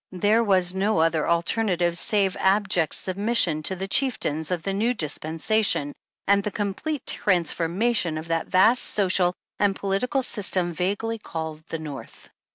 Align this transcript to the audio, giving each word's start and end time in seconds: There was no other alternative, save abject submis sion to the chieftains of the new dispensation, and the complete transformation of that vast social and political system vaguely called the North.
There 0.11 0.43
was 0.43 0.73
no 0.73 0.97
other 0.97 1.29
alternative, 1.29 1.95
save 1.95 2.35
abject 2.39 2.93
submis 2.93 3.37
sion 3.37 3.61
to 3.61 3.75
the 3.75 3.87
chieftains 3.87 4.49
of 4.49 4.63
the 4.63 4.73
new 4.73 4.95
dispensation, 4.95 5.93
and 6.27 6.43
the 6.43 6.49
complete 6.49 7.05
transformation 7.05 8.17
of 8.17 8.29
that 8.29 8.47
vast 8.47 8.81
social 8.81 9.35
and 9.59 9.75
political 9.75 10.23
system 10.23 10.73
vaguely 10.73 11.19
called 11.19 11.61
the 11.67 11.77
North. 11.77 12.31